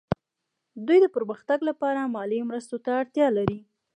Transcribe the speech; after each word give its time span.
دوی 0.85 0.97
د 1.01 1.07
پرمختګ 1.15 1.59
لپاره 1.69 2.11
مالي 2.15 2.39
مرستو 2.49 2.77
ته 2.85 2.91
اړتیا 3.01 3.27
لري 3.37 3.59